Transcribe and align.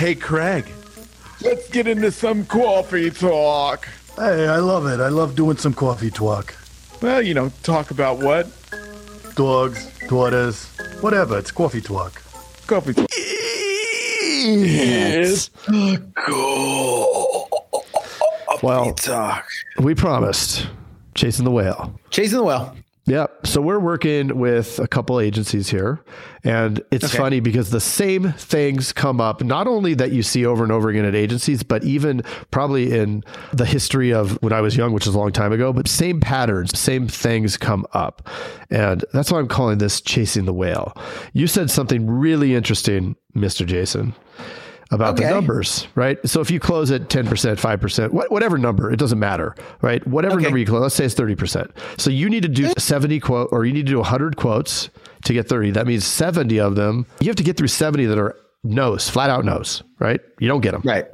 Hey, 0.00 0.14
Craig, 0.14 0.64
let's 1.42 1.68
get 1.68 1.86
into 1.86 2.10
some 2.10 2.46
coffee 2.46 3.10
talk. 3.10 3.86
Hey, 4.16 4.48
I 4.48 4.56
love 4.56 4.86
it. 4.86 4.98
I 4.98 5.08
love 5.08 5.36
doing 5.36 5.58
some 5.58 5.74
coffee 5.74 6.10
talk. 6.10 6.54
Well, 7.02 7.20
you 7.20 7.34
know, 7.34 7.52
talk 7.62 7.90
about 7.90 8.16
what? 8.16 8.48
Dogs, 9.34 9.90
daughters, 10.08 10.64
whatever. 11.02 11.36
It's 11.36 11.50
coffee 11.50 11.82
talk. 11.82 12.22
Coffee 12.66 12.94
talk. 12.94 13.10
Yes. 14.42 15.50
Well, 18.62 18.94
Talk. 18.94 19.44
we 19.80 19.94
promised 19.94 20.66
chasing 21.14 21.44
the 21.44 21.50
whale. 21.50 21.94
Chasing 22.08 22.38
the 22.38 22.44
whale. 22.44 22.74
Yep. 23.10 23.48
So 23.48 23.60
we're 23.60 23.80
working 23.80 24.38
with 24.38 24.78
a 24.78 24.86
couple 24.86 25.18
agencies 25.18 25.68
here. 25.68 26.00
And 26.44 26.80
it's 26.92 27.06
Okay. 27.06 27.18
funny 27.18 27.40
because 27.40 27.70
the 27.70 27.80
same 27.80 28.30
things 28.34 28.92
come 28.92 29.20
up, 29.20 29.42
not 29.42 29.66
only 29.66 29.94
that 29.94 30.12
you 30.12 30.22
see 30.22 30.46
over 30.46 30.62
and 30.62 30.70
over 30.70 30.88
again 30.90 31.04
at 31.04 31.16
agencies, 31.16 31.64
but 31.64 31.82
even 31.82 32.22
probably 32.52 32.96
in 32.96 33.24
the 33.52 33.66
history 33.66 34.12
of 34.12 34.38
when 34.42 34.52
I 34.52 34.60
was 34.60 34.76
young, 34.76 34.92
which 34.92 35.08
is 35.08 35.14
a 35.16 35.18
long 35.18 35.32
time 35.32 35.52
ago, 35.52 35.72
but 35.72 35.88
same 35.88 36.20
patterns, 36.20 36.78
same 36.78 37.08
things 37.08 37.56
come 37.56 37.84
up. 37.94 38.28
And 38.70 39.04
that's 39.12 39.32
why 39.32 39.40
I'm 39.40 39.48
calling 39.48 39.78
this 39.78 40.00
chasing 40.00 40.44
the 40.44 40.54
whale. 40.54 40.96
You 41.32 41.48
said 41.48 41.68
something 41.68 42.08
really 42.08 42.54
interesting, 42.54 43.16
Mr. 43.36 43.66
Jason. 43.66 44.14
About 44.92 45.16
the 45.16 45.22
numbers, 45.22 45.86
right? 45.94 46.18
So 46.28 46.40
if 46.40 46.50
you 46.50 46.58
close 46.58 46.90
at 46.90 47.02
10%, 47.02 47.24
5%, 47.28 48.10
what, 48.10 48.30
whatever 48.32 48.58
number, 48.58 48.90
it 48.92 48.98
doesn't 48.98 49.20
matter, 49.20 49.54
right? 49.82 50.04
Whatever 50.06 50.34
Okay. 50.34 50.42
number 50.44 50.58
you 50.58 50.66
close, 50.66 50.82
let's 50.82 50.94
say 50.96 51.04
it's 51.04 51.14
30%. 51.14 51.70
So 51.96 52.10
you 52.10 52.28
need 52.28 52.42
to 52.42 52.48
do 52.48 52.64
mm. 52.66 52.80
70 52.80 53.20
quote, 53.20 53.48
or 53.52 53.64
you 53.64 53.72
need 53.72 53.86
to 53.86 53.92
do 53.92 53.98
100 53.98 54.36
quotes 54.36 54.90
to 55.24 55.32
get 55.32 55.48
30. 55.48 55.70
That 55.72 55.86
means 55.86 56.04
70 56.04 56.58
of 56.58 56.74
them, 56.74 57.06
you 57.20 57.28
have 57.28 57.36
to 57.36 57.44
get 57.44 57.56
through 57.56 57.68
70 57.68 58.06
that 58.06 58.18
are 58.18 58.34
no's, 58.64 59.08
flat 59.08 59.30
out 59.30 59.44
no's, 59.44 59.82
right? 60.00 60.20
You 60.40 60.48
don't 60.48 60.60
get 60.60 60.72
them 60.72 60.82
Right. 60.84 61.06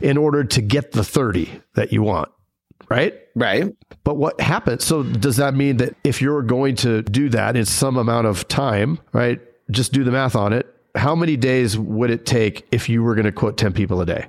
in 0.00 0.16
order 0.16 0.42
to 0.42 0.60
get 0.60 0.90
the 0.90 1.04
30 1.04 1.48
that 1.76 1.92
you 1.92 2.02
want, 2.02 2.28
right? 2.90 3.14
Right. 3.36 3.72
But 4.02 4.16
what 4.16 4.40
happens? 4.40 4.84
So 4.84 5.04
does 5.04 5.36
that 5.36 5.54
mean 5.54 5.76
that 5.76 5.94
if 6.02 6.20
you're 6.20 6.42
going 6.42 6.74
to 6.76 7.02
do 7.02 7.28
that 7.28 7.56
in 7.56 7.66
some 7.66 7.96
amount 7.96 8.26
of 8.26 8.48
time, 8.48 8.98
right? 9.12 9.40
Just 9.70 9.92
do 9.92 10.02
the 10.02 10.10
math 10.10 10.34
on 10.34 10.52
it. 10.52 10.66
How 10.94 11.14
many 11.14 11.36
days 11.36 11.78
would 11.78 12.10
it 12.10 12.26
take 12.26 12.66
if 12.70 12.88
you 12.88 13.02
were 13.02 13.14
going 13.14 13.24
to 13.24 13.32
quote 13.32 13.56
10 13.56 13.72
people 13.72 14.00
a 14.00 14.06
day? 14.06 14.26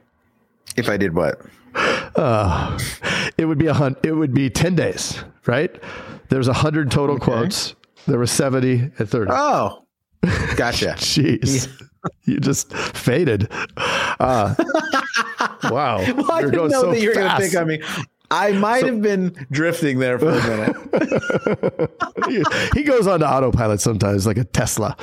If 0.77 0.89
I 0.89 0.97
did 0.97 1.13
what? 1.15 1.41
It 3.35 3.45
would 3.45 3.57
be 3.57 3.65
a 3.67 3.73
hun- 3.73 3.95
it 4.03 4.11
would 4.11 4.31
be 4.33 4.49
10 4.51 4.75
days, 4.75 5.17
right? 5.47 5.75
There's 6.29 6.47
100 6.47 6.91
total 6.91 7.17
quotes. 7.19 7.73
There 8.05 8.19
were 8.19 8.27
70 8.27 8.91
and 8.99 9.09
30. 9.09 9.31
Oh, 9.33 9.83
gotcha. 10.55 10.93
Jeez. 10.97 11.67
You 12.25 12.39
just 12.39 12.71
faded. 12.73 13.49
Uh, 13.77 14.53
wow. 15.63 15.97
Well, 15.97 16.31
I 16.31 16.41
You're 16.41 16.51
didn't 16.51 16.55
going 16.55 16.71
know 16.71 16.81
so 16.81 16.91
that 16.91 17.01
you 17.01 17.09
were 17.09 17.15
going 17.15 17.25
to 17.25 17.31
fast. 17.37 17.51
pick 17.51 17.59
on 17.59 17.67
me. 17.67 17.81
I 18.33 18.51
might 18.53 18.83
have 18.85 19.01
been 19.01 19.35
drifting 19.51 19.99
there 19.99 20.17
for 20.17 20.29
a 20.29 20.41
minute. 20.43 21.91
he, 22.27 22.43
he 22.79 22.83
goes 22.83 23.05
on 23.07 23.19
to 23.19 23.29
autopilot 23.29 23.79
sometimes, 23.79 24.25
like 24.25 24.37
a 24.37 24.43
Tesla. 24.43 24.95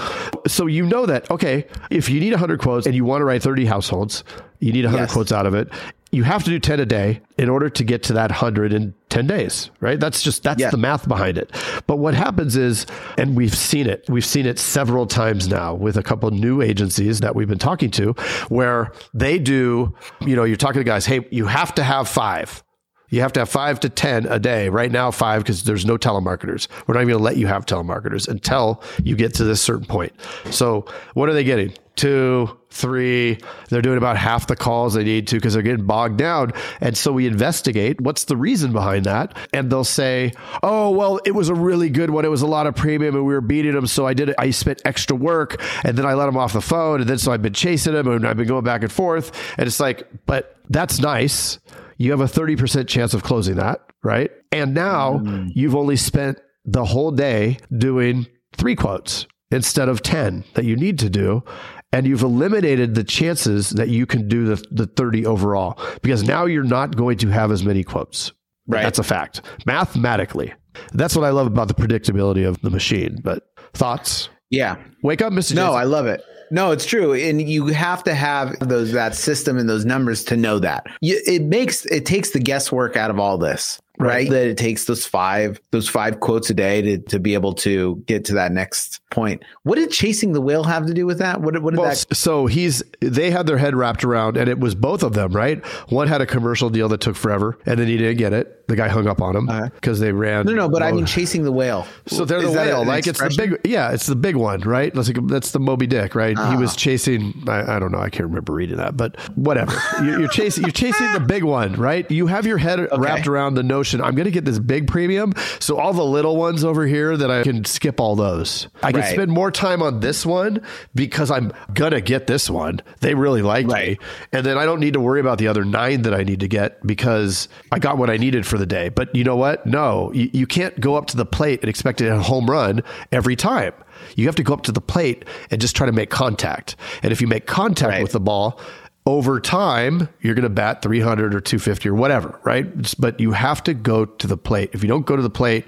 So 0.47 0.67
you 0.67 0.85
know 0.85 1.07
that, 1.07 1.31
okay, 1.31 1.67
if 1.91 2.09
you 2.09 2.19
need 2.21 2.33
100 2.33 2.61
quotes 2.61 2.87
and 2.87 2.95
you 2.95 3.05
want 3.05 3.21
to 3.21 3.25
write 3.25 3.43
30 3.43 3.67
households, 3.67 4.25
you 4.59 4.73
need 4.73 4.85
100 4.85 5.03
Yes. 5.05 5.13
quotes 5.13 5.33
out 5.33 5.47
of 5.47 5.55
it. 5.55 5.69
You 6.13 6.25
have 6.25 6.43
to 6.43 6.51
do 6.51 6.59
10 6.59 6.81
a 6.81 6.87
day 6.87 7.21
in 7.39 7.49
order 7.49 7.71
to 7.71 7.85
get 7.85 8.03
to 8.05 8.13
that 8.15 8.31
100 8.31 8.73
in 8.73 8.95
10 9.11 9.29
days, 9.29 9.71
right? 9.79 9.99
That's 10.01 10.23
just, 10.23 10.43
that's 10.43 10.61
Yeah. 10.61 10.71
the 10.71 10.77
math 10.77 11.07
behind 11.07 11.39
it. 11.39 11.53
But 11.87 11.99
what 11.99 12.15
happens 12.15 12.57
is, 12.57 12.85
and 13.17 13.37
we've 13.37 13.55
seen 13.57 13.87
it, 13.87 14.05
we've 14.09 14.25
seen 14.25 14.45
it 14.45 14.59
several 14.59 15.07
times 15.07 15.47
now 15.47 15.73
with 15.75 15.97
a 15.97 16.03
couple 16.03 16.29
new 16.33 16.63
agencies 16.63 17.21
that 17.21 17.37
we've 17.37 17.47
been 17.49 17.59
talking 17.59 17.93
to 17.93 18.15
where 18.49 18.91
they 19.15 19.39
do, 19.39 19.95
you 20.21 20.35
know, 20.35 20.43
you're 20.43 20.57
talking 20.57 20.81
to 20.81 20.85
guys, 20.85 21.07
hey, 21.07 21.25
you 21.31 21.47
have 21.47 21.73
to 21.77 21.85
have 21.85 22.09
five. 22.09 22.65
You 23.11 23.21
have 23.21 23.33
to 23.35 23.41
have 23.41 23.49
five 23.49 23.81
to 23.81 23.89
10 23.89 24.27
a 24.27 24.39
day. 24.39 24.69
Right 24.69 24.91
now, 24.91 25.11
five, 25.11 25.43
because 25.43 25.65
there's 25.65 25.85
no 25.85 25.99
telemarketers. 25.99 26.69
We're 26.87 26.95
not 26.95 27.01
even 27.01 27.13
going 27.13 27.19
to 27.19 27.25
let 27.25 27.37
you 27.37 27.49
have 27.49 27.67
telemarketers 27.67 28.29
until 28.29 28.83
you 29.03 29.17
get 29.17 29.35
to 29.35 29.45
this 29.45 29.61
certain 29.61 29.87
point. 29.87 30.13
So, 30.51 30.87
what 31.15 31.29
are 31.29 31.33
they 31.33 31.45
getting? 31.45 31.75
Two, 31.97 32.57
three. 32.71 33.39
They're 33.69 33.83
doing 33.83 33.99
about 33.99 34.17
half 34.17 34.47
the 34.47 34.57
calls 34.57 34.95
they 34.95 35.05
need 35.05 35.27
to 35.29 35.35
because 35.37 35.55
they're 35.55 35.63
getting 35.63 35.85
bogged 35.85 36.17
down. 36.17 36.53
And 36.81 36.97
so 36.97 37.13
we 37.13 37.27
investigate 37.27 38.01
what's 38.01 38.25
the 38.25 38.37
reason 38.37 38.73
behind 38.73 39.05
that. 39.05 39.37
And 39.53 39.71
they'll 39.71 39.85
say, 39.85 40.33
oh, 40.63 40.91
well, 40.91 41.21
it 41.27 41.33
was 41.33 41.49
a 41.49 41.55
really 41.55 41.91
good 41.91 42.09
one. 42.09 42.25
It 42.25 42.31
was 42.31 42.43
a 42.43 42.47
lot 42.47 42.67
of 42.67 42.75
premium 42.75 43.17
and 43.17 43.27
we 43.27 43.35
were 43.35 43.43
beating 43.43 43.73
them. 43.73 43.87
So 43.87 44.07
I 44.07 44.15
did 44.15 44.31
it. 44.31 44.37
I 44.39 44.51
spent 44.51 44.81
extra 44.85 45.17
work 45.17 45.61
and 45.85 45.99
then 45.99 46.07
I 46.07 46.15
let 46.15 46.27
them 46.27 46.39
off 46.39 46.53
the 46.53 46.63
phone. 46.63 47.01
And 47.01 47.11
then 47.11 47.19
so 47.19 47.33
I've 47.33 47.43
been 47.43 47.53
chasing 47.53 47.93
them 47.93 48.07
and 48.07 48.27
I've 48.27 48.37
been 48.37 48.49
going 48.49 48.65
back 48.65 48.83
and 48.83 48.91
forth. 48.91 49.33
And 49.59 49.67
it's 49.67 49.81
like, 49.81 50.07
but 50.25 50.57
that's 50.71 51.01
nice 51.01 51.59
you 52.01 52.11
have 52.13 52.23
a 52.23 52.25
30% 52.25 52.89
chance 52.89 53.13
of 53.13 53.23
closing 53.23 53.57
that, 53.57 53.83
right? 54.03 54.31
And 54.51 54.73
now 54.73 55.19
mm. 55.19 55.51
you've 55.55 55.77
only 55.77 55.97
spent 55.97 56.41
the 56.65 56.87
whole 56.87 57.11
day 57.11 57.59
doing 57.77 58.27
three 58.57 58.75
quotes 58.75 59.27
instead 59.51 59.91
of 59.91 60.01
10 60.01 60.45
that 60.55 60.65
you 60.65 60.77
need 60.77 60.99
to 61.01 61.11
do. 61.11 61.45
And 61.93 62.07
you've 62.07 62.23
eliminated 62.23 62.95
the 62.95 63.05
chances 63.05 63.69
that 63.71 63.91
you 63.91 64.07
can 64.07 64.29
do 64.29 64.47
the, 64.47 64.65
the 64.71 64.87
30 64.87 65.27
overall 65.27 65.79
because 66.01 66.23
now 66.23 66.47
you're 66.47 66.65
not 66.65 66.97
going 66.97 67.19
to 67.19 67.29
have 67.29 67.53
as 67.53 67.65
many 67.65 67.85
quotes. 67.85 68.33
Right. 68.67 68.83
That's 68.83 68.99
a 68.99 69.03
fact. 69.03 69.43
Mathematically. 69.67 70.55
That's 70.95 71.15
what 71.15 71.27
I 71.27 71.31
love 71.31 71.49
about 71.49 71.69
the 71.69 71.75
predictability 71.75 72.49
of 72.49 72.63
the 72.63 72.71
machine. 72.71 73.19
But 73.23 73.43
thoughts? 73.75 74.31
Yeah. 74.49 74.77
Wake 75.03 75.21
up, 75.21 75.35
Mr. 75.35 75.55
No, 75.55 75.67
Jason. 75.67 75.81
I 75.81 75.85
love 75.85 76.07
it. 76.07 76.23
No, 76.51 76.73
it's 76.73 76.85
true, 76.85 77.15
and 77.15 77.41
you 77.41 77.67
have 77.67 78.03
to 78.05 78.15
have 78.15 78.59
those 78.61 78.93
that 78.93 79.15
system 79.15 79.57
and 79.57 79.69
those 79.69 79.85
numbers 79.85 80.25
to 80.25 80.37
know 80.37 80.59
that. 80.59 80.87
You, 81.01 81.21
it 81.27 81.43
makes 81.43 81.87
it 81.87 82.07
takes 82.07 82.31
the 82.31 82.41
guesswork 82.41 82.97
out 82.97 83.11
of 83.11 83.21
all 83.21 83.39
this, 83.39 83.81
right? 83.99 84.09
Right. 84.09 84.31
That 84.31 84.47
it 84.49 84.59
takes 84.59 84.87
those 84.87 85.07
five 85.07 85.61
those 85.71 85.89
five 85.89 86.21
quotes 86.21 86.51
a 86.51 86.55
day 86.55 86.83
to 86.83 86.99
to 86.99 87.21
be 87.21 87.35
able 87.35 87.55
to 87.55 88.03
get 88.07 88.25
to 88.27 88.35
that 88.35 88.53
next 88.53 89.01
point. 89.11 89.43
What 89.65 89.77
did 89.77 89.91
chasing 89.91 90.33
the 90.33 90.41
whale 90.41 90.65
have 90.65 90.87
to 90.87 90.95
do 90.95 91.07
with 91.07 91.19
that? 91.19 91.41
What, 91.41 91.61
what 91.63 91.73
did 91.73 91.81
Well, 91.81 91.89
that? 91.91 92.17
so 92.17 92.47
he's 92.47 92.83
they 93.01 93.31
had 93.31 93.47
their 93.47 93.59
head 93.59 93.75
wrapped 93.75 94.05
around, 94.05 94.37
and 94.37 94.49
it 94.49 94.59
was 94.59 94.75
both 94.75 95.03
of 95.03 95.13
them, 95.13 95.33
right? 95.33 95.65
One 95.91 96.09
had 96.09 96.21
a 96.21 96.27
commercial 96.27 96.71
deal 96.71 96.89
that 96.89 97.01
took 97.01 97.17
forever, 97.17 97.59
and 97.67 97.79
then 97.79 97.87
he 97.89 97.97
didn't 97.97 98.19
get 98.19 98.33
it. 98.33 98.57
The 98.69 98.77
guy 98.77 98.87
hung 98.87 99.09
up 99.09 99.21
on 99.21 99.35
him 99.35 99.49
because 99.75 99.99
they 99.99 100.13
ran. 100.13 100.47
No, 100.47 100.53
no, 100.53 100.69
but 100.69 100.81
I 100.81 100.93
mean 100.93 101.05
chasing 101.05 101.43
the 101.43 101.51
whale. 101.51 101.87
So 102.07 102.25
they're 102.25 102.41
the 102.41 102.49
Is 102.49 102.55
that 102.55 102.67
whale, 102.67 102.85
like 102.85 103.09
it's 103.09 103.19
the 103.19 103.35
big, 103.37 103.61
yeah, 103.65 103.91
it's 103.91 104.07
the 104.07 104.15
big 104.15 104.37
one, 104.37 104.61
right? 104.61 104.95
That's, 104.95 105.09
like, 105.09 105.27
that's 105.27 105.51
the 105.51 105.59
Moby 105.59 105.89
Dick, 105.89 106.15
right? 106.15 106.39
He 106.39 106.43
Ah. 106.45 106.57
was 106.57 106.77
chasing. 106.77 107.35
I, 107.49 107.77
I 107.77 107.79
don't 107.81 107.91
know, 107.91 107.99
I 107.99 108.11
can't 108.11 108.29
remember 108.29 108.53
reading 108.53 108.77
that, 108.77 108.97
but 108.97 109.19
whatever. 109.37 109.73
you're, 110.05 110.21
you're 110.21 110.29
chasing, 110.41 110.63
you're 110.63 110.71
chasing 110.71 111.11
the 111.13 111.19
big 111.19 111.43
one, 111.43 111.73
right? 111.73 112.09
You 112.13 112.29
have 112.29 112.47
your 112.47 112.59
head 112.59 112.87
wrapped 112.97 113.27
around 113.27 113.55
the 113.55 113.65
notion. 113.65 114.01
I'm 114.01 114.15
going 114.15 114.27
to 114.27 114.31
get 114.31 114.45
this 114.45 114.61
big 114.61 114.87
premium, 114.87 115.33
so 115.59 115.77
all 115.77 115.93
the 115.93 116.05
little 116.05 116.37
ones 116.37 116.63
over 116.63 116.87
here 116.87 117.17
that 117.17 117.29
I 117.31 117.43
can 117.43 117.65
skip 117.65 117.99
all 118.01 118.15
those. 118.15 118.69
I 118.85 118.93
Right. 119.01 119.13
spend 119.13 119.31
more 119.31 119.51
time 119.51 119.83
on 119.83 120.01
this 120.01 120.25
one 120.25 120.63
because 120.95 121.31
I'm 121.31 121.53
gonna 121.75 122.01
get 122.01 122.27
this 122.27 122.49
one. 122.51 122.81
They 123.01 123.15
really 123.15 123.43
like 123.43 123.67
me, 123.67 123.99
and 124.33 124.45
then 124.47 124.59
I 124.59 124.65
don't 124.65 124.81
need 124.81 124.93
to 124.95 125.01
worry 125.01 125.21
about 125.21 125.39
the 125.39 125.49
other 125.49 125.65
nine 125.65 126.03
that 126.03 126.15
I 126.15 126.23
need 126.23 126.41
to 126.41 126.49
get 126.49 126.85
because 126.87 127.49
I 127.73 127.79
got 127.79 127.99
what 127.99 128.11
I 128.11 128.17
needed 128.17 128.47
for 128.47 128.59
the 128.59 128.67
day. 128.67 128.89
But 128.89 129.15
you 129.15 129.25
know 129.25 129.37
what? 129.37 129.67
No, 129.67 130.13
you, 130.13 130.31
you 130.33 130.47
can't 130.47 130.79
go 130.81 130.95
up 130.97 131.07
to 131.09 131.17
the 131.17 131.27
plate 131.27 131.61
and 131.63 131.69
expect 131.69 131.99
to 131.99 132.07
a 132.15 132.19
home 132.21 132.51
run 132.51 132.83
every 133.13 133.37
time. 133.37 133.73
You 134.17 134.27
have 134.27 134.37
to 134.37 134.43
go 134.43 134.55
up 134.55 134.63
to 134.63 134.73
the 134.73 134.81
plate 134.81 135.25
and 135.51 135.61
just 135.61 135.77
try 135.77 135.87
to 135.87 135.93
make 135.93 136.11
contact. 136.11 136.77
And 137.03 137.13
if 137.13 137.21
you 137.21 137.27
make 137.27 137.47
contact 137.47 137.91
Right. 137.91 138.03
with 138.03 138.13
the 138.13 138.21
ball, 138.21 138.59
over 139.07 139.41
time, 139.41 140.09
you're 140.21 140.35
going 140.35 140.43
to 140.43 140.49
bat 140.51 140.83
300 140.83 141.35
or 141.35 141.41
250 141.41 141.89
or 141.89 141.95
whatever, 141.95 142.39
right? 142.45 142.67
But 142.99 143.19
you 143.19 143.33
have 143.33 143.63
to 143.65 143.75
go 143.75 144.05
to 144.05 144.27
the 144.27 144.37
plate. 144.37 144.71
If 144.73 144.83
you 144.83 144.89
don't 144.89 145.07
go 145.07 145.17
to 145.17 145.23
the 145.23 145.31
plate 145.31 145.65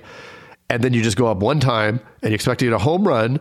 and 0.73 0.83
then 0.83 0.95
you 0.95 1.03
just 1.03 1.17
go 1.19 1.27
up 1.27 1.39
one 1.39 1.61
time 1.61 2.01
and 2.23 2.31
you 2.31 2.35
expect 2.35 2.61
to 2.61 2.67
get 2.67 2.73
a 2.73 2.79
home 2.79 3.07
run, 3.07 3.39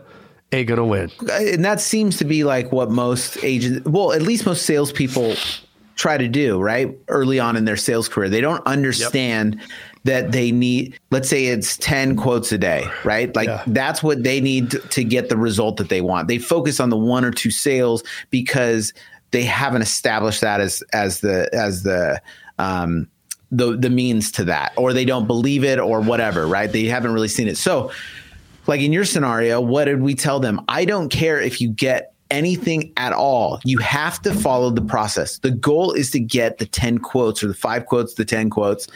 ain't 0.52 0.68
going 0.68 0.78
to 0.78 0.84
win. 0.84 1.10
and 1.30 1.64
that 1.64 1.80
seems 1.80 2.18
to 2.18 2.24
be 2.26 2.44
like 2.44 2.70
what 2.72 2.90
most 2.90 3.42
agents, 3.42 3.88
well, 3.88 4.12
at 4.12 4.20
least 4.20 4.44
most 4.44 4.66
salespeople 4.66 5.34
try 5.96 6.18
to 6.18 6.28
do, 6.28 6.60
right? 6.60 6.94
Early 7.08 7.40
on 7.40 7.56
in 7.56 7.64
their 7.64 7.76
sales 7.76 8.06
career, 8.08 8.28
they 8.28 8.40
don't 8.42 8.64
understand 8.66 9.60
that 10.04 10.32
they 10.32 10.52
need, 10.52 10.98
let's 11.10 11.28
say 11.28 11.46
it's 11.46 11.76
10 11.78 12.16
quotes 12.16 12.52
a 12.52 12.58
day, 12.58 12.84
right? 13.04 13.34
Like 13.34 13.48
Yeah. 13.48 13.62
that's 13.68 14.02
what 14.02 14.22
they 14.24 14.40
need 14.40 14.72
to, 14.72 14.78
to 14.80 15.04
get 15.04 15.28
the 15.30 15.36
result 15.38 15.78
that 15.78 15.88
they 15.88 16.00
want. 16.02 16.28
They 16.28 16.38
focus 16.38 16.80
on 16.80 16.90
the 16.90 16.96
one 16.98 17.24
or 17.24 17.30
two 17.30 17.50
sales 17.50 18.02
because 18.30 18.92
they 19.30 19.44
haven't 19.44 19.80
established 19.82 20.40
that 20.42 20.60
as, 20.60 20.82
as 20.92 21.20
the, 21.20 21.48
as 21.54 21.82
the, 21.84 22.20
um, 22.58 23.08
the, 23.52 23.76
the 23.76 23.90
means 23.90 24.32
to 24.32 24.44
that, 24.44 24.72
or 24.76 24.92
they 24.92 25.04
don't 25.04 25.26
believe 25.26 25.62
it 25.62 25.78
or 25.78 26.00
whatever, 26.00 26.46
right? 26.46 26.72
They 26.72 26.86
haven't 26.86 27.12
really 27.12 27.28
seen 27.28 27.46
it. 27.46 27.56
So, 27.56 27.92
like 28.66 28.80
in 28.80 28.92
your 28.92 29.04
scenario, 29.04 29.60
what 29.60 29.84
did 29.84 30.00
we 30.00 30.14
tell 30.14 30.40
them? 30.40 30.60
I 30.68 30.84
don't 30.84 31.08
care 31.10 31.38
if 31.38 31.60
you 31.60 31.68
get 31.68 32.14
anything 32.30 32.92
at 32.96 33.12
all. 33.12 33.60
You 33.64 33.78
have 33.78 34.20
to 34.22 34.32
follow 34.32 34.70
the 34.70 34.80
process. 34.82 35.38
The 35.38 35.50
goal 35.50 35.92
is 35.92 36.10
to 36.12 36.20
get 36.20 36.58
the 36.58 36.66
10 36.66 36.98
quotes 36.98 37.44
or 37.44 37.48
the 37.48 37.54
five 37.54 37.86
quotes, 37.86 38.14
the 38.14 38.24
10 38.24 38.48
quotes 38.50 38.88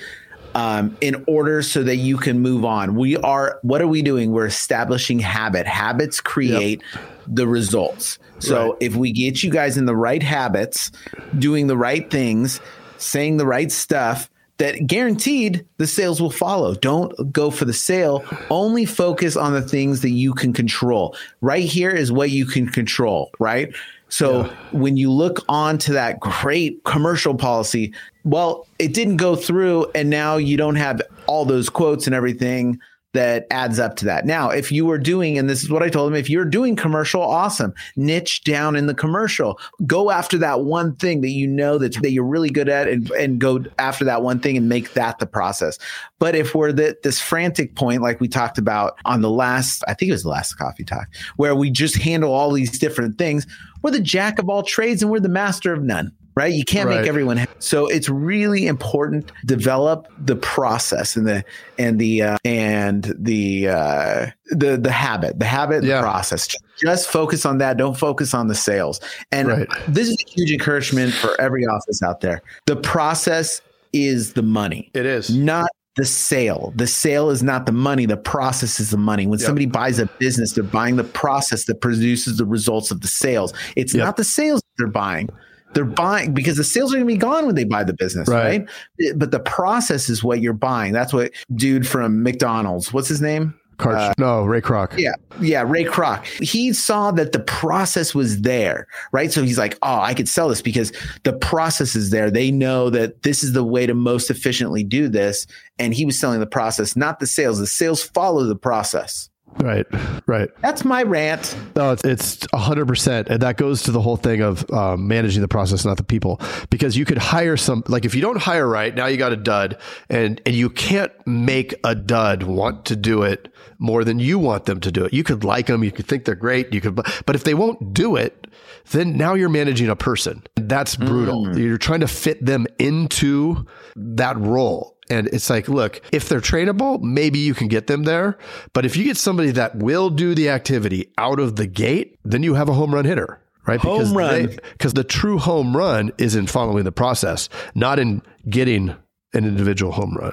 um, 0.54 0.96
in 1.02 1.22
order 1.28 1.60
so 1.62 1.82
that 1.82 1.96
you 1.96 2.16
can 2.16 2.38
move 2.38 2.64
on. 2.64 2.94
We 2.94 3.18
are, 3.18 3.58
what 3.62 3.82
are 3.82 3.86
we 3.86 4.00
doing? 4.00 4.32
We're 4.32 4.46
establishing 4.46 5.18
habit. 5.18 5.66
Habits 5.66 6.20
create 6.20 6.82
the 7.26 7.46
results. 7.46 8.18
So 8.38 8.70
Right. 8.70 8.76
if 8.80 8.96
we 8.96 9.12
get 9.12 9.42
you 9.42 9.50
guys 9.50 9.76
in 9.76 9.84
the 9.84 9.96
right 9.96 10.22
habits, 10.22 10.90
doing 11.38 11.66
the 11.66 11.76
right 11.76 12.08
things, 12.10 12.60
saying 12.96 13.36
the 13.36 13.46
right 13.46 13.70
stuff, 13.70 14.30
that 14.58 14.86
guaranteed 14.86 15.66
the 15.76 15.86
sales 15.86 16.20
will 16.20 16.30
follow. 16.30 16.74
Don't 16.74 17.32
go 17.32 17.50
for 17.50 17.64
the 17.64 17.72
sale. 17.72 18.24
Only 18.50 18.84
focus 18.84 19.36
on 19.36 19.52
the 19.52 19.62
things 19.62 20.00
that 20.00 20.10
you 20.10 20.32
can 20.32 20.52
control. 20.52 21.16
Right 21.40 21.64
here 21.64 21.90
is 21.90 22.10
what 22.10 22.30
you 22.30 22.46
can 22.46 22.68
control, 22.68 23.30
right? 23.38 23.74
So 24.08 24.44
when 24.72 24.96
you 24.96 25.10
look 25.10 25.44
onto 25.48 25.92
that 25.92 26.20
great 26.20 26.82
commercial 26.84 27.34
policy, 27.34 27.92
well, 28.24 28.66
it 28.78 28.94
didn't 28.94 29.16
go 29.16 29.36
through 29.36 29.90
and 29.94 30.08
now 30.08 30.36
you 30.36 30.56
don't 30.56 30.76
have 30.76 31.02
all 31.26 31.44
those 31.44 31.68
quotes 31.68 32.06
and 32.06 32.14
everything 32.14 32.78
that 33.16 33.46
adds 33.50 33.78
up 33.78 33.96
to 33.96 34.04
that. 34.04 34.24
Now, 34.24 34.50
if 34.50 34.70
you 34.70 34.86
were 34.86 34.98
doing, 34.98 35.38
and 35.38 35.50
this 35.50 35.62
is 35.62 35.70
what 35.70 35.82
I 35.82 35.88
told 35.88 36.10
him, 36.10 36.16
if 36.16 36.30
you're 36.30 36.44
doing 36.44 36.76
commercial, 36.76 37.20
awesome. 37.20 37.74
Niche 37.96 38.44
down 38.44 38.76
in 38.76 38.86
the 38.86 38.94
commercial. 38.94 39.58
Go 39.86 40.10
after 40.10 40.38
that 40.38 40.62
one 40.62 40.94
thing 40.96 41.20
that 41.22 41.30
you 41.30 41.46
know 41.46 41.78
that, 41.78 41.94
that 42.02 42.12
you're 42.12 42.24
really 42.24 42.50
good 42.50 42.68
at 42.68 42.88
and, 42.88 43.10
and 43.12 43.40
go 43.40 43.64
after 43.78 44.04
that 44.04 44.22
one 44.22 44.38
thing 44.38 44.56
and 44.56 44.68
make 44.68 44.94
that 44.94 45.18
the 45.18 45.26
process. 45.26 45.78
But 46.18 46.34
if 46.34 46.54
we're 46.54 46.78
at 46.78 47.02
this 47.02 47.20
frantic 47.20 47.74
point, 47.74 48.02
like 48.02 48.20
we 48.20 48.28
talked 48.28 48.58
about 48.58 48.98
on 49.04 49.20
the 49.20 49.30
last, 49.30 49.82
I 49.88 49.94
think 49.94 50.10
it 50.10 50.12
was 50.12 50.22
the 50.22 50.28
last 50.28 50.54
coffee 50.54 50.84
talk, 50.84 51.08
where 51.36 51.54
we 51.54 51.70
just 51.70 51.96
handle 51.96 52.32
all 52.32 52.52
these 52.52 52.78
different 52.78 53.18
things, 53.18 53.46
we're 53.82 53.90
the 53.90 54.00
jack 54.00 54.38
of 54.38 54.48
all 54.48 54.62
trades 54.62 55.02
and 55.02 55.10
we're 55.10 55.20
the 55.20 55.28
master 55.28 55.72
of 55.72 55.82
none. 55.82 56.12
Right. 56.36 56.52
You 56.52 56.64
can't 56.66 56.86
Right. 56.88 56.98
make 57.00 57.08
everyone. 57.08 57.38
ha- 57.38 57.46
So 57.60 57.86
it's 57.86 58.10
really 58.10 58.66
important 58.66 59.32
develop 59.46 60.06
the 60.22 60.36
process 60.36 61.16
and 61.16 61.26
the 61.26 61.42
and 61.78 61.98
the 61.98 62.22
uh, 62.22 62.36
and 62.44 63.14
the 63.18 63.68
uh, 63.68 64.26
the 64.50 64.76
the 64.76 64.92
habit, 64.92 65.38
the 65.38 65.46
habit, 65.46 65.82
Yeah. 65.82 65.96
the 65.96 66.02
process. 66.02 66.46
Just 66.78 67.08
focus 67.08 67.46
on 67.46 67.56
that. 67.58 67.78
Don't 67.78 67.96
focus 67.96 68.34
on 68.34 68.48
the 68.48 68.54
sales. 68.54 69.00
And 69.32 69.48
Right. 69.48 69.68
this 69.88 70.08
is 70.08 70.14
a 70.26 70.30
huge 70.30 70.52
encouragement 70.52 71.14
for 71.14 71.40
every 71.40 71.64
office 71.64 72.02
out 72.02 72.20
there. 72.20 72.42
The 72.66 72.76
process 72.76 73.62
is 73.94 74.34
the 74.34 74.42
money 74.42 74.90
It 74.92 75.06
is. 75.06 75.30
not 75.34 75.70
the 75.96 76.04
sale. 76.04 76.74
The 76.76 76.86
sale 76.86 77.30
is 77.30 77.42
not 77.42 77.64
the 77.64 77.72
money. 77.72 78.04
The 78.04 78.18
process 78.18 78.78
is 78.78 78.90
the 78.90 78.98
money. 78.98 79.26
When 79.26 79.38
Yep. 79.38 79.46
somebody 79.46 79.64
buys 79.64 79.98
a 79.98 80.04
business, 80.18 80.52
they're 80.52 80.62
buying 80.64 80.96
the 80.96 81.04
process 81.04 81.64
that 81.64 81.80
produces 81.80 82.36
the 82.36 82.44
results 82.44 82.90
of 82.90 83.00
the 83.00 83.08
sales. 83.08 83.54
It's 83.74 83.94
Yep. 83.94 84.04
not 84.04 84.16
the 84.18 84.24
sales 84.24 84.60
that 84.60 84.72
they're 84.76 84.92
buying. 84.92 85.30
They're 85.76 85.84
buying 85.84 86.34
because 86.34 86.56
the 86.56 86.64
sales 86.64 86.92
are 86.92 86.96
going 86.96 87.06
to 87.06 87.12
be 87.14 87.18
gone 87.18 87.46
when 87.46 87.54
they 87.54 87.64
buy 87.64 87.84
the 87.84 87.92
business, 87.94 88.28
Right. 88.28 88.66
right? 88.98 89.12
But 89.16 89.30
the 89.30 89.40
process 89.40 90.08
is 90.08 90.24
what 90.24 90.40
you're 90.40 90.52
buying. 90.52 90.92
That's 90.92 91.12
what 91.12 91.32
dude 91.54 91.86
from 91.86 92.22
McDonald's, 92.24 92.92
what's 92.92 93.08
his 93.08 93.20
name? 93.20 93.54
Karch, 93.78 93.94
uh, 94.10 94.14
no, 94.16 94.42
Ray 94.46 94.62
Kroc. 94.62 94.96
Yeah, 94.96 95.12
yeah, 95.38 95.62
Ray 95.66 95.84
Kroc. 95.84 96.24
He 96.42 96.72
saw 96.72 97.10
that 97.10 97.32
the 97.32 97.40
process 97.40 98.14
was 98.14 98.40
there, 98.40 98.86
right? 99.12 99.30
So 99.30 99.42
he's 99.42 99.58
like, 99.58 99.76
"Oh, 99.82 100.00
I 100.00 100.14
could 100.14 100.30
sell 100.30 100.48
this 100.48 100.62
because 100.62 100.92
the 101.24 101.34
process 101.34 101.94
is 101.94 102.08
there. 102.08 102.30
They 102.30 102.50
know 102.50 102.88
that 102.88 103.22
this 103.22 103.44
is 103.44 103.52
the 103.52 103.62
way 103.64 103.84
to 103.86 103.92
most 103.92 104.30
efficiently 104.30 104.82
do 104.82 105.08
this." 105.10 105.46
And 105.78 105.92
he 105.92 106.06
was 106.06 106.18
selling 106.18 106.40
the 106.40 106.46
process, 106.46 106.96
not 106.96 107.20
the 107.20 107.26
sales. 107.26 107.58
The 107.58 107.66
sales 107.66 108.02
follow 108.02 108.44
the 108.44 108.56
process. 108.56 109.28
Right, 109.58 109.86
right. 110.26 110.50
That's 110.60 110.84
my 110.84 111.02
rant. 111.02 111.56
No, 111.74 111.92
it's 111.92 112.04
it's 112.04 112.46
a 112.52 112.58
hundred 112.58 112.86
percent, 112.86 113.28
and 113.28 113.40
that 113.42 113.56
goes 113.56 113.82
to 113.84 113.90
the 113.90 114.00
whole 114.00 114.16
thing 114.16 114.42
of 114.42 114.70
um, 114.70 115.08
managing 115.08 115.40
the 115.40 115.48
process, 115.48 115.84
not 115.84 115.96
the 115.96 116.04
people. 116.04 116.40
Because 116.70 116.96
you 116.96 117.04
could 117.04 117.18
hire 117.18 117.56
some, 117.56 117.82
like 117.88 118.04
if 118.04 118.14
you 118.14 118.20
don't 118.20 118.38
hire 118.38 118.68
right, 118.68 118.94
now 118.94 119.06
you 119.06 119.16
got 119.16 119.32
a 119.32 119.36
dud, 119.36 119.78
and 120.08 120.40
and 120.44 120.54
you 120.54 120.68
can't 120.68 121.12
make 121.26 121.74
a 121.84 121.94
dud 121.94 122.42
want 122.42 122.84
to 122.86 122.96
do 122.96 123.22
it 123.22 123.52
more 123.78 124.04
than 124.04 124.18
you 124.18 124.38
want 124.38 124.66
them 124.66 124.80
to 124.80 124.92
do 124.92 125.04
it. 125.04 125.12
You 125.12 125.24
could 125.24 125.44
like 125.44 125.66
them, 125.66 125.84
you 125.84 125.92
could 125.92 126.06
think 126.06 126.24
they're 126.24 126.34
great, 126.34 126.72
you 126.72 126.80
could, 126.80 126.94
but 126.94 127.34
if 127.34 127.44
they 127.44 127.54
won't 127.54 127.92
do 127.92 128.16
it, 128.16 128.46
then 128.90 129.16
now 129.16 129.34
you're 129.34 129.48
managing 129.48 129.88
a 129.88 129.96
person. 129.96 130.42
That's 130.56 130.96
brutal. 130.96 131.58
You're 131.58 131.78
trying 131.78 132.00
to 132.00 132.08
fit 132.08 132.44
them 132.44 132.66
into 132.78 133.66
that 133.96 134.38
role. 134.38 134.95
And 135.08 135.28
it's 135.28 135.48
like, 135.50 135.68
look, 135.68 136.00
if 136.12 136.28
they're 136.28 136.40
trainable, 136.40 137.00
maybe 137.00 137.38
you 137.38 137.54
can 137.54 137.68
get 137.68 137.86
them 137.86 138.02
there. 138.04 138.36
But 138.72 138.84
if 138.84 138.96
you 138.96 139.04
get 139.04 139.16
somebody 139.16 139.50
that 139.52 139.76
will 139.76 140.10
do 140.10 140.34
the 140.34 140.48
activity 140.50 141.12
out 141.16 141.38
of 141.38 141.56
the 141.56 141.66
gate, 141.66 142.18
then 142.24 142.42
you 142.42 142.54
have 142.54 142.68
a 142.68 142.72
home 142.72 142.94
run 142.94 143.04
hitter, 143.04 143.40
right? 143.66 143.78
Home 143.80 144.16
run. 144.16 144.56
Because 144.72 144.94
the 144.94 145.04
true 145.04 145.38
home 145.38 145.76
run 145.76 146.10
is 146.18 146.34
in 146.34 146.46
following 146.46 146.84
the 146.84 146.92
process, 146.92 147.48
not 147.74 147.98
in 147.98 148.20
getting 148.50 148.90
an 149.32 149.44
individual 149.44 149.92
home 149.92 150.14
run. 150.14 150.32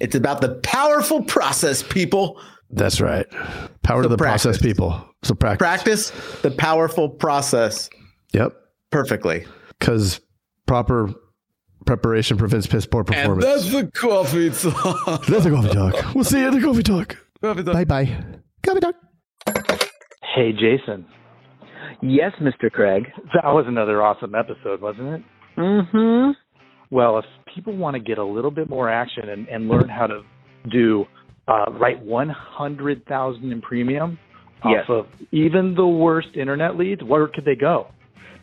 It's 0.00 0.14
about 0.14 0.40
the 0.40 0.54
powerful 0.56 1.22
process, 1.22 1.82
people. 1.82 2.40
That's 2.70 3.00
right. 3.00 3.26
Power 3.82 4.02
to 4.02 4.08
the 4.08 4.16
process, 4.16 4.58
people. 4.58 5.04
So 5.22 5.34
practice. 5.34 5.58
Practice 5.58 6.10
the 6.42 6.50
powerful 6.50 7.08
process 7.08 7.90
Yep. 8.32 8.54
perfectly. 8.90 9.46
Because 9.78 10.20
proper 10.66 11.12
preparation 11.86 12.36
prevents 12.36 12.66
piss 12.66 12.86
poor 12.86 13.04
performance. 13.04 13.44
And 13.64 13.90
performance. 13.92 14.62
that's 14.62 14.70
the 14.70 14.70
coffee 14.70 14.70
talk. 15.06 15.26
That's 15.26 15.44
the 15.44 15.50
coffee 15.50 15.68
talk. 15.74 16.14
We'll 16.14 16.24
see 16.24 16.40
you 16.40 16.48
at 16.48 16.54
the 16.54 16.60
coffee 16.60 16.82
talk. 16.82 17.16
Coffee 17.42 17.62
talk. 17.64 17.74
Bye 17.74 17.84
bye. 17.84 18.24
Coffee 18.64 18.80
talk. 18.80 18.94
Hey, 20.34 20.52
Jason. 20.52 21.06
Yes, 22.02 22.32
Mr. 22.40 22.70
Craig. 22.70 23.04
That 23.34 23.50
was 23.52 23.64
another 23.68 24.02
awesome 24.02 24.34
episode, 24.34 24.80
wasn't 24.80 25.08
it? 25.14 25.22
Mm-hmm. 25.58 26.30
Well, 26.90 27.18
if 27.18 27.24
people 27.54 27.76
want 27.76 27.94
to 27.94 28.00
get 28.00 28.18
a 28.18 28.24
little 28.24 28.50
bit 28.50 28.68
more 28.70 28.88
action 28.90 29.28
and, 29.28 29.46
and 29.48 29.68
learn 29.68 29.88
how 29.88 30.06
to 30.06 30.22
do 30.70 31.04
uh, 31.48 31.70
write 31.72 32.00
100,000 32.02 33.52
in 33.52 33.60
premium 33.60 34.18
Yes. 34.62 34.84
off 34.90 35.06
of 35.06 35.26
even 35.32 35.74
the 35.74 35.86
worst 35.86 36.28
internet 36.38 36.76
leads, 36.76 37.02
where 37.02 37.26
could 37.28 37.46
they 37.46 37.54
go? 37.58 37.86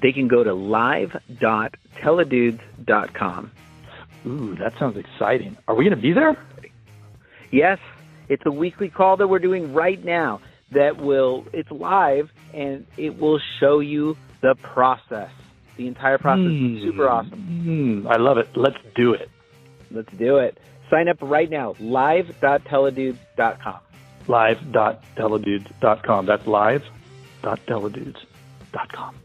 They 0.01 0.11
can 0.11 0.27
go 0.27 0.43
to 0.43 0.53
live.teledudes.com. 0.53 3.51
Ooh, 4.25 4.55
that 4.55 4.73
sounds 4.79 4.97
exciting. 4.97 5.55
Are 5.67 5.75
we 5.75 5.83
going 5.85 5.95
to 5.95 6.01
be 6.01 6.13
there? 6.13 6.35
Yes, 7.51 7.77
it's 8.29 8.43
a 8.45 8.51
weekly 8.51 8.89
call 8.89 9.17
that 9.17 9.27
we're 9.27 9.39
doing 9.39 9.73
right 9.73 10.01
now 10.03 10.39
that 10.71 10.97
will, 10.97 11.45
it's 11.53 11.71
live 11.71 12.29
and 12.53 12.85
it 12.97 13.17
will 13.19 13.39
show 13.59 13.79
you 13.79 14.15
the 14.41 14.55
process. 14.61 15.31
The 15.77 15.87
entire 15.87 16.17
process 16.17 16.51
is 16.51 16.83
super 16.83 17.07
awesome. 17.07 17.39
Hmm, 17.39 18.05
I 18.07 18.17
love 18.17 18.37
it. 18.37 18.49
Let's 18.55 18.75
do 18.95 19.13
it. 19.13 19.29
Let's 19.91 20.11
do 20.17 20.37
it. 20.37 20.59
Sign 20.89 21.07
up 21.07 21.17
right 21.21 21.49
now, 21.49 21.75
live.teledudes.com. 21.79 23.79
Live.teledudes.com. 24.27 26.25
That's 26.25 26.47
live.teledudes.com. 26.47 29.15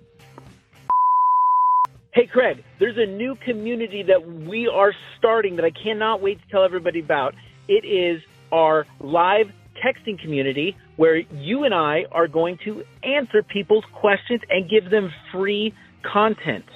Hey, 2.14 2.26
Craig, 2.30 2.62
there's 2.78 2.98
a 2.98 3.06
new 3.06 3.34
community 3.42 4.02
that 4.06 4.22
we 4.46 4.68
are 4.68 4.92
starting 5.18 5.56
that 5.56 5.64
I 5.64 5.70
cannot 5.70 6.20
wait 6.20 6.38
to 6.42 6.48
tell 6.50 6.62
everybody 6.62 7.00
about. 7.00 7.34
It 7.68 7.86
is 7.86 8.20
our 8.52 8.86
live 9.00 9.46
texting 9.82 10.20
community 10.20 10.76
where 10.96 11.16
you 11.16 11.64
and 11.64 11.72
I 11.72 12.04
are 12.12 12.28
going 12.28 12.58
to 12.66 12.84
answer 13.02 13.42
people's 13.42 13.84
questions 13.98 14.42
and 14.50 14.68
give 14.68 14.90
them 14.90 15.10
free 15.32 15.72
content, 16.02 16.66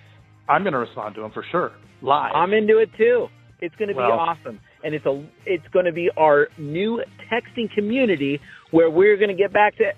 I'm 0.48 0.64
going 0.64 0.74
to 0.74 0.80
respond 0.80 1.16
to 1.16 1.22
them 1.22 1.32
for 1.32 1.46
sure. 1.52 1.72
Live. 2.02 2.32
I'm 2.34 2.54
into 2.54 2.80
it 2.80 2.90
too. 2.98 3.28
It's 3.60 3.76
going 3.76 3.90
to 3.90 3.94
be 3.94 4.00
Well- 4.00 4.14
awesome, 4.14 4.60
and 4.84 4.96
it's 4.96 5.06
a 5.06 5.24
it's 5.46 5.68
going 5.72 5.86
to 5.86 5.92
be 5.92 6.10
our 6.18 6.48
new 6.58 7.04
texting 7.32 7.72
community 7.74 8.40
where 8.72 8.90
we're 8.90 9.18
going 9.18 9.30
to 9.30 9.36
get 9.36 9.54
back 9.54 9.78
to 9.78 9.94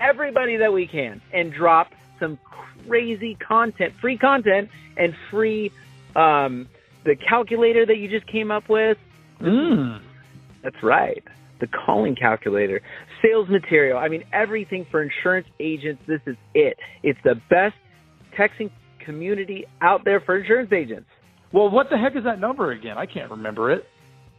everybody 0.00 0.56
that 0.56 0.72
we 0.72 0.86
can 0.86 1.20
and 1.32 1.52
drop 1.52 1.88
some 2.18 2.38
crazy 2.86 3.36
content, 3.36 3.92
free 4.00 4.16
content, 4.16 4.70
and 4.96 5.14
free 5.30 5.70
um, 6.16 6.68
the 7.04 7.16
calculator 7.16 7.84
that 7.86 7.98
you 7.98 8.08
just 8.08 8.26
came 8.26 8.50
up 8.50 8.68
with. 8.68 8.96
Mm. 9.40 10.00
That's 10.62 10.82
right. 10.82 11.22
The 11.60 11.66
calling 11.66 12.16
calculator, 12.16 12.80
sales 13.22 13.48
material. 13.48 13.96
I 13.98 14.08
mean, 14.08 14.24
everything 14.32 14.86
for 14.90 15.02
insurance 15.02 15.46
agents. 15.60 16.02
This 16.06 16.20
is 16.26 16.36
it. 16.54 16.76
It's 17.02 17.18
the 17.24 17.34
best 17.50 17.74
texting 18.38 18.70
community 19.04 19.64
out 19.80 20.04
there 20.04 20.20
for 20.20 20.38
insurance 20.38 20.72
agents. 20.72 21.08
Well, 21.52 21.70
what 21.70 21.88
the 21.90 21.96
heck 21.96 22.14
is 22.16 22.24
that 22.24 22.40
number 22.40 22.72
again? 22.72 22.98
I 22.98 23.06
can't 23.06 23.30
remember 23.30 23.72
it. 23.72 23.84